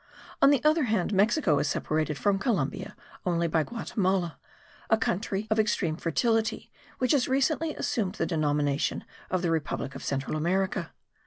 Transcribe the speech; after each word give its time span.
On 0.41 0.49
the 0.49 0.63
other 0.63 0.85
hand, 0.85 1.13
Mexico 1.13 1.59
is 1.59 1.67
separated 1.67 2.17
from 2.17 2.39
Columbia 2.39 2.95
only 3.23 3.47
by 3.47 3.61
Guatimala, 3.63 4.39
a 4.89 4.97
country 4.97 5.45
and 5.51 5.59
extreme 5.59 5.95
fertility 5.95 6.71
which 6.97 7.11
has 7.11 7.27
recently 7.27 7.75
assumed 7.75 8.15
the 8.15 8.25
denomination 8.25 9.03
of 9.29 9.43
the 9.43 9.51
republic 9.51 9.93
of 9.93 10.03
Central 10.03 10.35
America. 10.35 10.91